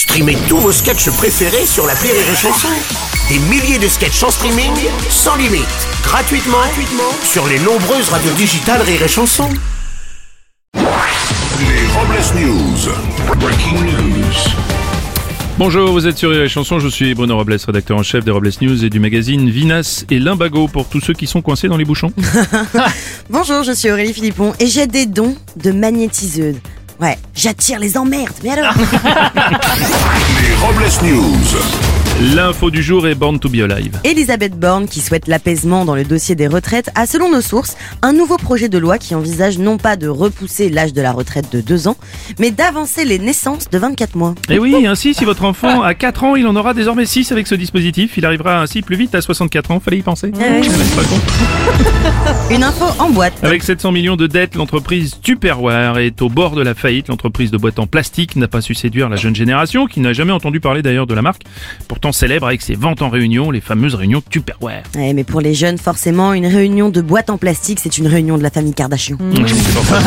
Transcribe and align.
Streamez 0.00 0.38
tous 0.48 0.56
vos 0.56 0.72
sketchs 0.72 1.10
préférés 1.10 1.66
sur 1.66 1.86
la 1.86 1.92
Rire 1.92 2.14
et 2.14 2.34
Chanson. 2.34 2.68
Des 3.28 3.38
milliers 3.50 3.78
de 3.78 3.86
sketchs 3.86 4.22
en 4.22 4.30
streaming, 4.30 4.72
sans 5.10 5.36
limite, 5.36 5.66
gratuitement, 6.02 6.56
gratuitement 6.56 7.12
sur 7.22 7.46
les 7.46 7.58
nombreuses 7.58 8.08
radios 8.08 8.32
digitales 8.32 8.80
Rire 8.80 9.02
et 9.02 9.08
Chanson. 9.08 9.46
Les 10.74 11.86
Robles 11.92 12.40
News. 12.40 13.38
Breaking 13.38 13.84
news. 13.84 14.54
Bonjour, 15.58 15.92
vous 15.92 16.06
êtes 16.06 16.16
sur 16.16 16.30
Rire 16.30 16.44
et 16.44 16.48
Chanson, 16.48 16.78
je 16.78 16.88
suis 16.88 17.14
Bruno 17.14 17.36
Robles, 17.36 17.58
rédacteur 17.66 17.98
en 17.98 18.02
chef 18.02 18.24
des 18.24 18.30
Robles 18.30 18.52
News 18.62 18.82
et 18.82 18.88
du 18.88 19.00
magazine 19.00 19.50
Vinas 19.50 20.06
et 20.10 20.18
Limbago 20.18 20.66
pour 20.68 20.88
tous 20.88 21.00
ceux 21.00 21.12
qui 21.12 21.26
sont 21.26 21.42
coincés 21.42 21.68
dans 21.68 21.76
les 21.76 21.84
bouchons. 21.84 22.10
Bonjour, 23.28 23.64
je 23.64 23.72
suis 23.72 23.90
Aurélie 23.90 24.14
Philippon 24.14 24.54
et 24.60 24.66
j'ai 24.66 24.86
des 24.86 25.04
dons 25.04 25.36
de 25.62 25.72
magnétiseuse. 25.72 26.56
Ouais, 27.00 27.18
j'attire 27.40 27.78
les 27.78 27.96
emmerdes, 27.96 28.36
mais 28.42 28.50
alors 28.50 28.74
Les 30.42 30.54
Robles 30.56 30.90
News. 31.02 31.99
L'info 32.20 32.70
du 32.70 32.82
jour 32.82 33.08
est 33.08 33.14
Born 33.14 33.38
to 33.38 33.48
be 33.48 33.60
Alive. 33.62 33.98
Elisabeth 34.04 34.52
Borne, 34.52 34.86
qui 34.86 35.00
souhaite 35.00 35.26
l'apaisement 35.26 35.86
dans 35.86 35.94
le 35.94 36.04
dossier 36.04 36.34
des 36.34 36.48
retraites, 36.48 36.90
a 36.94 37.06
selon 37.06 37.30
nos 37.30 37.40
sources 37.40 37.78
un 38.02 38.12
nouveau 38.12 38.36
projet 38.36 38.68
de 38.68 38.76
loi 38.76 38.98
qui 38.98 39.14
envisage 39.14 39.56
non 39.58 39.78
pas 39.78 39.96
de 39.96 40.06
repousser 40.06 40.68
l'âge 40.68 40.92
de 40.92 41.00
la 41.00 41.12
retraite 41.12 41.50
de 41.50 41.62
2 41.62 41.88
ans, 41.88 41.96
mais 42.38 42.50
d'avancer 42.50 43.06
les 43.06 43.18
naissances 43.18 43.70
de 43.70 43.78
24 43.78 44.16
mois. 44.16 44.34
Et 44.50 44.58
oui, 44.58 44.86
ainsi, 44.86 45.14
si 45.14 45.24
votre 45.24 45.44
enfant 45.44 45.80
a 45.80 45.94
4 45.94 46.24
ans, 46.24 46.36
il 46.36 46.46
en 46.46 46.54
aura 46.56 46.74
désormais 46.74 47.06
6 47.06 47.32
avec 47.32 47.46
ce 47.46 47.54
dispositif. 47.54 48.18
Il 48.18 48.26
arrivera 48.26 48.60
ainsi 48.60 48.82
plus 48.82 48.96
vite 48.96 49.14
à 49.14 49.22
64 49.22 49.70
ans, 49.70 49.80
fallait 49.80 49.98
y 49.98 50.02
penser. 50.02 50.30
Ah 50.34 50.42
oui. 50.60 50.68
Ouais, 50.68 50.74
c'est 50.74 50.96
pas 50.96 51.08
con. 51.08 51.16
Une 52.54 52.64
info 52.64 52.84
en 52.98 53.08
boîte. 53.08 53.42
Avec 53.42 53.62
700 53.62 53.92
millions 53.92 54.16
de 54.16 54.26
dettes, 54.26 54.56
l'entreprise 54.56 55.16
Tupperware 55.22 55.96
est 55.96 56.20
au 56.20 56.28
bord 56.28 56.54
de 56.54 56.62
la 56.62 56.74
faillite. 56.74 57.08
L'entreprise 57.08 57.50
de 57.50 57.56
boîtes 57.56 57.78
en 57.78 57.86
plastique 57.86 58.36
n'a 58.36 58.46
pas 58.46 58.60
su 58.60 58.74
séduire 58.74 59.08
la 59.08 59.16
jeune 59.16 59.34
génération, 59.34 59.86
qui 59.86 60.00
n'a 60.00 60.12
jamais 60.12 60.32
entendu 60.32 60.60
parler 60.60 60.82
d'ailleurs 60.82 61.06
de 61.06 61.14
la 61.14 61.22
marque, 61.22 61.44
pourtant 61.88 62.09
célèbre 62.12 62.46
avec 62.46 62.62
ses 62.62 62.74
ventes 62.74 63.02
en 63.02 63.08
réunion, 63.08 63.50
les 63.50 63.60
fameuses 63.60 63.94
réunions 63.94 64.22
Tupperware. 64.28 64.82
Ouais, 64.96 65.12
mais 65.12 65.24
pour 65.24 65.40
les 65.40 65.54
jeunes, 65.54 65.78
forcément, 65.78 66.32
une 66.32 66.46
réunion 66.46 66.88
de 66.88 67.00
boîte 67.00 67.30
en 67.30 67.38
plastique, 67.38 67.80
c'est 67.82 67.98
une 67.98 68.06
réunion 68.06 68.38
de 68.38 68.42
la 68.42 68.50
famille 68.50 68.74
Kardashian. 68.74 69.16
Ouais, 69.20 69.42
c'est 69.46 69.74
pour 69.74 69.84
ça. 69.86 70.00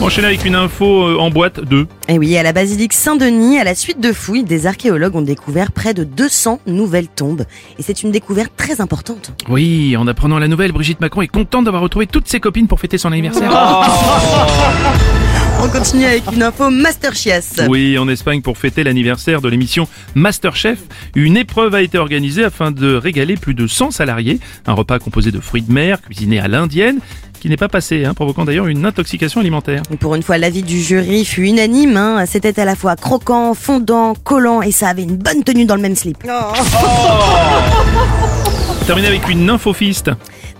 On 0.00 0.06
enchaîne 0.06 0.24
avec 0.24 0.44
une 0.44 0.56
info 0.56 0.84
euh, 1.06 1.16
en 1.18 1.30
boîte 1.30 1.60
de 1.60 1.86
Et 2.08 2.18
oui, 2.18 2.36
à 2.36 2.42
la 2.42 2.52
basilique 2.52 2.92
Saint-Denis, 2.92 3.60
à 3.60 3.64
la 3.64 3.76
suite 3.76 4.00
de 4.00 4.12
fouilles, 4.12 4.42
des 4.42 4.66
archéologues 4.66 5.14
ont 5.14 5.22
découvert 5.22 5.70
près 5.70 5.94
de 5.94 6.02
200 6.02 6.58
nouvelles 6.66 7.06
tombes. 7.06 7.44
Et 7.78 7.82
c'est 7.82 8.02
une 8.02 8.10
découverte 8.10 8.52
très 8.56 8.80
importante. 8.80 9.32
Oui, 9.48 9.96
en 9.96 10.08
apprenant 10.08 10.40
la 10.40 10.48
nouvelle, 10.48 10.72
Brigitte 10.72 11.00
Macron 11.00 11.22
est 11.22 11.28
contente 11.28 11.66
d'avoir 11.66 11.82
retrouvé 11.82 12.08
toutes 12.08 12.26
ses 12.26 12.40
copines 12.40 12.66
pour 12.66 12.80
fêter 12.80 12.98
son 12.98 13.12
anniversaire. 13.12 13.50
On 15.62 15.68
continue 15.68 16.04
avec 16.06 16.24
une 16.32 16.42
info 16.42 16.70
Master 16.70 17.14
Chiasse. 17.14 17.60
Oui, 17.68 17.96
en 17.96 18.08
Espagne, 18.08 18.42
pour 18.42 18.58
fêter 18.58 18.82
l'anniversaire 18.82 19.40
de 19.40 19.48
l'émission 19.48 19.86
Masterchef, 20.16 20.78
une 21.14 21.36
épreuve 21.36 21.74
a 21.76 21.82
été 21.82 21.98
organisée 21.98 22.44
afin 22.44 22.72
de 22.72 22.94
régaler 22.94 23.36
plus 23.36 23.54
de 23.54 23.66
100 23.68 23.92
salariés. 23.92 24.40
Un 24.66 24.72
repas 24.72 24.98
composé 24.98 25.30
de 25.30 25.38
fruits 25.40 25.62
de 25.62 25.72
mer, 25.72 26.00
cuisiné 26.02 26.40
à 26.40 26.48
l'indienne, 26.48 26.98
qui 27.40 27.48
n'est 27.48 27.56
pas 27.56 27.68
passé, 27.68 28.04
hein, 28.04 28.12
provoquant 28.14 28.44
d'ailleurs 28.44 28.66
une 28.66 28.84
intoxication 28.84 29.40
alimentaire. 29.40 29.82
Et 29.92 29.96
Pour 29.96 30.14
une 30.16 30.22
fois, 30.22 30.36
l'avis 30.36 30.62
du 30.62 30.80
jury 30.80 31.24
fut 31.24 31.42
unanime. 31.46 31.96
hein. 31.96 32.24
C'était 32.26 32.58
à 32.60 32.64
la 32.64 32.74
fois 32.74 32.96
croquant, 32.96 33.54
fondant, 33.54 34.14
collant 34.14 34.62
et 34.62 34.72
ça 34.72 34.88
avait 34.88 35.02
une 35.04 35.16
bonne 35.16 35.44
tenue 35.44 35.64
dans 35.64 35.76
le 35.76 35.82
même 35.82 35.96
slip. 35.96 36.18
Terminé 38.86 39.08
avec 39.08 39.28
une 39.28 39.48
infofiste. 39.48 40.10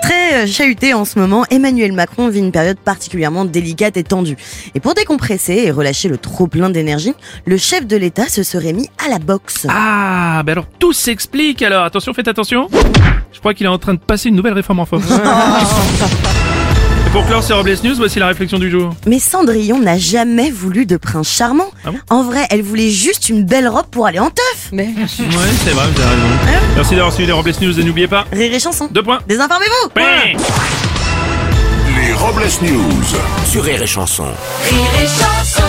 Très 0.00 0.44
euh, 0.44 0.46
chahuté 0.46 0.94
en 0.94 1.04
ce 1.04 1.18
moment, 1.18 1.44
Emmanuel 1.50 1.92
Macron 1.92 2.28
vit 2.28 2.38
une 2.38 2.52
période 2.52 2.78
particulièrement 2.78 3.44
délicate 3.44 3.96
et 3.96 4.04
tendue. 4.04 4.36
Et 4.74 4.80
pour 4.80 4.94
décompresser 4.94 5.54
et 5.64 5.70
relâcher 5.72 6.08
le 6.08 6.18
trop 6.18 6.46
plein 6.46 6.70
d'énergie, 6.70 7.14
le 7.46 7.56
chef 7.56 7.86
de 7.86 7.96
l'État 7.96 8.28
se 8.28 8.44
serait 8.44 8.72
mis 8.72 8.88
à 9.04 9.08
la 9.08 9.18
boxe. 9.18 9.66
Ah, 9.68 10.42
ben 10.44 10.52
alors 10.52 10.66
tout 10.78 10.92
s'explique 10.92 11.62
alors. 11.62 11.84
Attention, 11.84 12.14
faites 12.14 12.28
attention. 12.28 12.68
Je 13.32 13.40
crois 13.40 13.54
qu'il 13.54 13.66
est 13.66 13.70
en 13.70 13.78
train 13.78 13.94
de 13.94 13.98
passer 13.98 14.28
une 14.28 14.36
nouvelle 14.36 14.54
réforme 14.54 14.80
en 14.80 14.86
force. 14.86 15.06
Pour 17.12 17.26
clore 17.26 17.42
ces 17.42 17.52
Robles 17.52 17.76
News, 17.84 17.94
voici 17.96 18.18
la 18.18 18.26
réflexion 18.28 18.58
du 18.58 18.70
jour. 18.70 18.94
Mais 19.06 19.18
Cendrillon 19.18 19.78
n'a 19.78 19.98
jamais 19.98 20.50
voulu 20.50 20.86
de 20.86 20.96
prince 20.96 21.28
charmant. 21.28 21.70
Ah 21.84 21.90
bon 21.90 21.98
en 22.08 22.22
vrai, 22.22 22.46
elle 22.50 22.62
voulait 22.62 22.88
juste 22.90 23.28
une 23.28 23.44
belle 23.44 23.68
robe 23.68 23.86
pour 23.90 24.06
aller 24.06 24.18
en 24.18 24.30
teuf. 24.30 24.70
Mais 24.72 24.84
Ouais, 24.96 25.04
c'est 25.06 25.22
vrai, 25.72 25.84
vous 25.94 26.00
avez 26.00 26.10
raison. 26.10 26.26
Merci 26.74 26.94
d'avoir 26.94 27.12
suivi 27.12 27.26
les 27.26 27.32
Robles 27.32 27.52
News 27.60 27.78
et 27.78 27.84
n'oubliez 27.84 28.08
pas. 28.08 28.24
rire 28.32 28.54
et 28.54 28.58
chanson. 28.60 28.88
Deux 28.90 29.02
points. 29.02 29.18
Désinformez-vous. 29.28 29.90
Ouais. 30.00 30.36
Les 32.00 32.12
Robles 32.14 32.44
News. 32.62 33.04
Sur 33.50 33.62
Rire 33.64 33.82
et 33.82 33.86
Chanson. 33.86 34.24
Rire 34.70 34.80
et 35.02 35.06
chanson 35.06 35.61